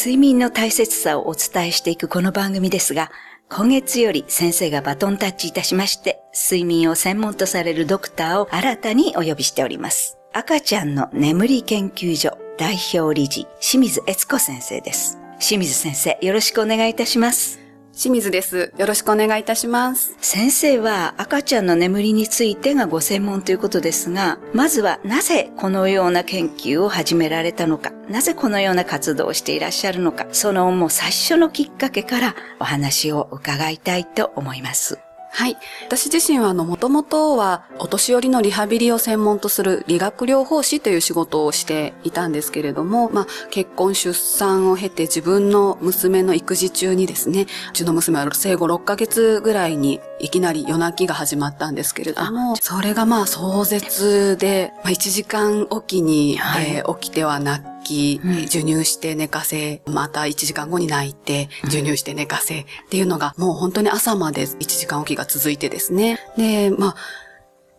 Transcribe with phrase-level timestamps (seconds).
[0.00, 3.10] 睡眠の大切さをお伝えしていくこの番組ですが、
[3.48, 10.16] 今月より先生がバトンタッチいたしまして、睡眠を専門とされるドクターを新たにお呼びしております。
[10.32, 15.18] 赤ちゃんの眠り研究所代表理事、清水悦子先生です。
[15.40, 17.58] 清水先生、よろしくお願いいたします。
[17.98, 18.72] 清水です。
[18.78, 20.14] よろしくお願いいたします。
[20.20, 35.00] 先生は赤ちゃんの眠りについてがご専門ということですが、まずはなぜこのような研究を始められたのか、なぜこのような活動をしていらっしゃるのか、そのもう最初のきっかけからお話を伺いたいと思います。
[35.30, 35.56] はい。
[35.86, 66.18] 私自身は、あの、もともとは、お年寄りのリハビリを専門とする理学療法士という仕事をしていたんですけれども、まあ、結婚、出産を経て自分の娘の育児中にですね、うちの娘は生後6ヶ月ぐらいにいきなり夜泣きが始まったんですけれども、それがまあ壮絶で、まあ、1時間おきに、はい、えー、起きては泣き、授乳して寝かせ、また1時間後に泣いて、授乳して寝かせっていうのが、もう本当に朝まで1時間おきが続いてですね。
[66.36, 66.96] で、まあ、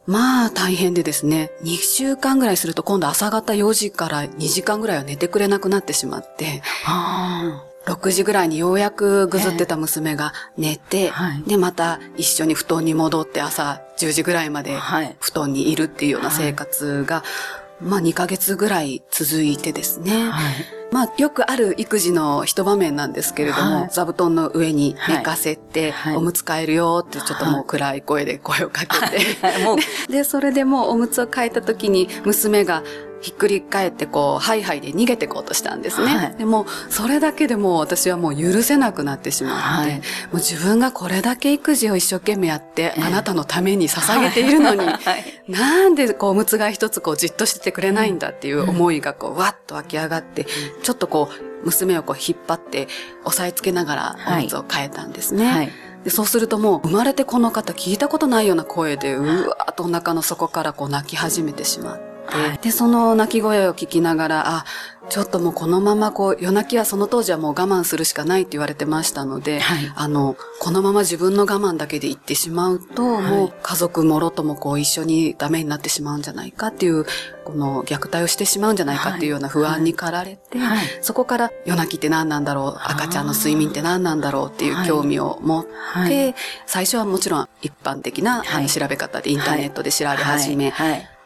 [0.06, 6.64] まあ大変でですね、2週間ぐらいすると今度朝方4時から2時間ぐらいは寝てくれなくなってしまって、
[7.86, 14.78] 6時ぐらいにようやくぐずってた娘が寝て、えーはい、で、また一緒に布団に戻って朝10時ぐらいまで
[15.20, 17.24] 布団にいるっていうような生活が、
[17.82, 20.30] まあ2ヶ月ぐらい続いてですね。
[20.30, 20.56] はい、
[20.92, 29.26] まあよくある育児の一場面なんですけれども、はい、座布団の上に寝かせて、はい、おむつ替えるよってちょっともう暗い声で声をかけて、
[30.10, 32.84] で、それでもうおむつを替えた時に娘が
[33.22, 36.16] ひっくり返ってこう、ハイハイで逃げてこうとしたんですね。
[36.16, 40.02] はい、でも、それだけでも私はもう許せなくなってしまって、はい、も
[40.34, 50.46] う自分がこれだけ育児を一生懸命やって、あなたのために捧げているのに、はい、なんでこう、むつが一つこう、じっとしててくれないんだっていう思いがこう、わっと湧き上がって、
[50.84, 52.88] ちょっとこう、娘をこう引っ張って
[53.26, 55.74] 押さえつけながらおむつを変えたんですね。
[56.04, 62.09] でそうするともう生まれてこの方聞いたことないような声でうわーっとお腹の底からこう泣き始めてしまって。
[62.32, 64.66] はい、で、その泣き声を聞きながら、あ、
[65.10, 77.06] ちょっともうこのままこう、夜泣きはその当時はもう我慢するしかないって言われてましたので、はい、あの、このまま自分の我慢だけで言ってしまうと、はい、もう家族もろともこう一緒にダメになってしまうんじゃないかっていう、
[77.44, 84.50] この虐待をしてしまうんじゃないかっていうような不安に駆られて、はい、そこから夜泣きって何なんだろう、赤ちゃんの睡眠って何なんだろう？
[84.50, 85.66] っていう興味を持っ
[86.08, 86.36] て、
[86.68, 90.72] 最初はもちろん一般的な、調べ方でインターネットで調べ始め、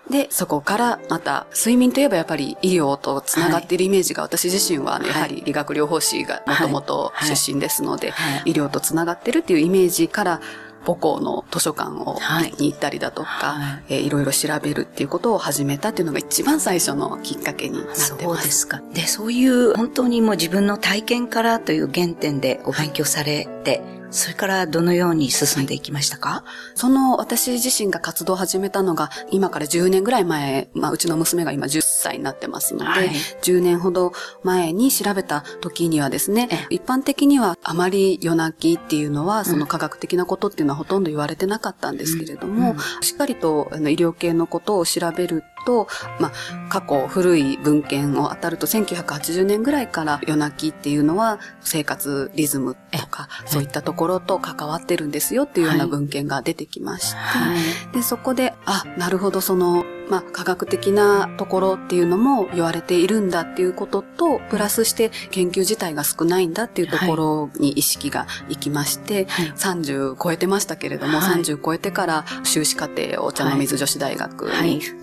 [0.10, 8.14] で、そこからまた、睡眠といえばやっぱり医療とつながっているイメージが私自身は、やはり理学療法士がもともと出身ですので、
[8.46, 10.42] 医療とつながってるっていうイメージから、
[10.86, 12.18] 母校の図書館を
[12.60, 18.08] に行ったりだとか、はい、えー、いろいろ調べるっていうことを始めたっていうのが一番最初のきっかけになってます。
[18.08, 18.82] そうですか。
[18.94, 26.44] で、そういう本当にもう自分の体験からという原点でお勉強されて、はいそれからどのように進んでいきましたか？
[26.76, 33.10] その私自身が活動を始めたのが今から10年ぐらい前、まあうちの娘が今10歳になってますので、はい、
[33.42, 34.12] 10年ほど
[34.44, 42.78] 前に調べた時にはですね、一般的にはあまり夜泣きっていうのはその科学的なことっていうのはほとんど言われてなかったんですけれども、うん。
[42.78, 45.88] うん、しっかりとあの医療系のことを調べると、
[46.20, 74.44] まあ、過去古い文献を当たると1980年ぐらいから夜泣きっていうのは生活リズムとかそういったところと関わってるんですよっていうような文献が出てきまして、はい、で、そこで、あ、なるほどそのまあ、科学的なところっていうのも言われているんだっていうことと、プラスして研究自体が少ないんだっていうところに意識がいきまして、はい、30超えてましたけれども、はい、30超えてから修士課程お茶の水女子大学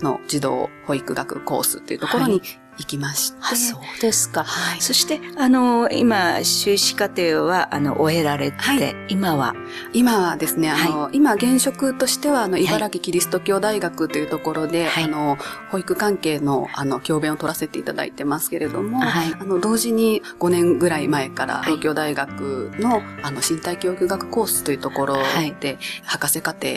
[0.01, 2.41] の児童保育学コースっていうところに
[2.81, 3.37] 行きまして。
[3.41, 4.43] あ、そうですか。
[4.43, 9.53] はい、そして、あの、今、修士課程は、あの、終えられて、はい、今は？
[9.93, 15.37] 今はですね、あの、はい、今、現職としては、あの、茨城キリスト教大学というところで、あの、
[15.69, 25.17] 保育関係の、あの、教鞭を取らせていただいてますけれども、あの、同時に5年ぐらい前から、東京大学の、あの、身体教育学コースというところ
[25.59, 26.67] で、博士課程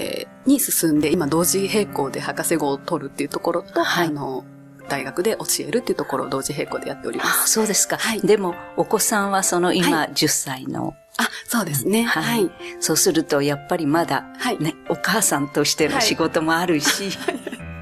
[0.46, 4.44] に進んで、今、同時並行で博士号を取るっていうところと、あの、
[4.88, 7.50] 大学で教えるっていうところを同時並行でやっております。
[7.50, 7.96] そうですか。
[7.96, 8.20] はい。
[8.20, 10.94] でも、お子さんはその今、はい、10歳の。
[11.16, 12.02] あ、そうですね。
[12.02, 12.50] はい。
[12.80, 17.10] そうすると、やっぱりまだ、はい、ね、お母さんとしての仕事もあるし、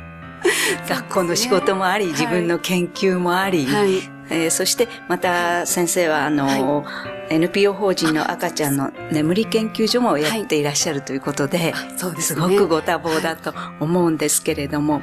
[0.89, 15.03] 学校の仕事もあり、自分の研究もあり、はい、えー、そしてまた先生はあの、はい、NPO 法人の赤ちゃんの眠り研究所もやっていらっしゃるということで、はい、そうです、ね、すごくご多忙だと思うんですけれども、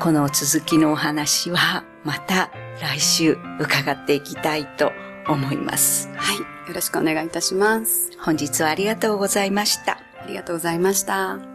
[0.00, 2.50] この続きのお話はまた
[2.80, 4.92] 来週伺っていきたいと
[5.28, 6.08] 思います。
[6.16, 6.38] はい。
[6.38, 8.10] よろしくお願いいたします。
[8.20, 9.98] 本日はありがとうございました。
[10.22, 11.49] ありがとうございました。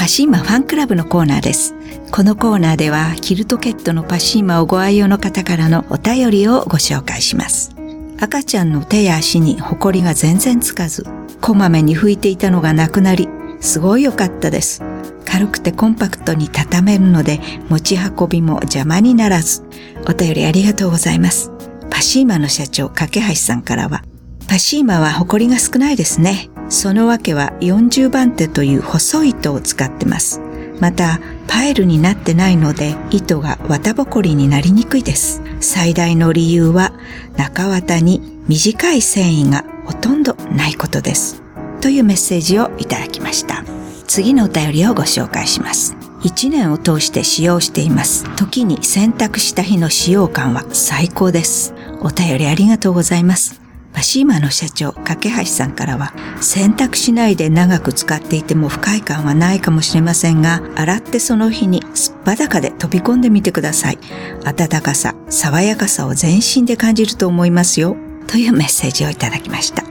[0.00, 1.74] パシーマファンクラブのコーナーです。
[2.10, 7.76] このコーナーではキルトケットのパシーマをご愛用の方からのお便りをご紹介します。
[8.18, 11.04] 赤ちゃんの手や足にホコリが全然つかず、
[11.42, 13.28] こまめに拭いていたのがなくなり、
[13.60, 14.82] すごい良かったです。
[15.26, 17.38] 軽くてコンパクトに畳めるので
[17.68, 19.64] 持ち運びも邪魔にならず、
[20.08, 21.52] お便りありがとうございます。
[21.90, 24.02] パシーマの社長、架橋さんからは、
[24.48, 26.48] パシーマはホコリが少ないですね。
[26.70, 30.40] そのわけは40番手という細い糸を使ってます。
[30.80, 35.42] また、パイルになってないので糸が綿ぼこりになりにくいです。
[35.60, 36.92] 最大の理由は
[37.36, 41.42] 中綿に短い繊維がほとんどないことです。
[41.80, 43.64] というメッセージをいただきました。
[44.06, 45.96] 次のお便りをご紹介します。
[46.22, 48.24] 1年を通して使用しています。
[48.36, 51.74] 時に洗濯した日の使用感は最高です。
[52.00, 53.59] お便りありがとうございます。
[53.92, 63.98] パシーマの社長、架橋さんからは、洗濯しないで長く使っていても不快感はないかもしれませんが、洗ってその日にすっぱだかで飛び込んでみてください。
[64.44, 67.96] 暖かさ、爽やかさを全身で感じると思いますよ。
[68.26, 69.82] というメッセージをいただきました。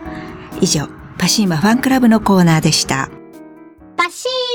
[0.61, 0.87] 以上、
[1.17, 3.09] パシーマファンクラブのコーナーでした。
[3.97, 4.38] パシー